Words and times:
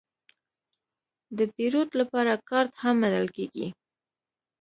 د 1.37 1.39
پیرود 1.55 1.89
لپاره 1.99 2.33
کارت 2.49 2.73
هم 2.83 2.95
منل 3.01 3.27
کېږي. 3.35 3.67